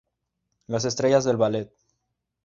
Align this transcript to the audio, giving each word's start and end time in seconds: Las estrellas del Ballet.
Las 0.65 0.85
estrellas 0.85 1.25
del 1.25 1.37
Ballet. 1.37 1.71